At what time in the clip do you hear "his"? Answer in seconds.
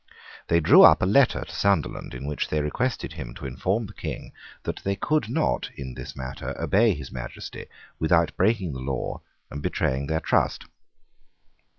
6.95-7.11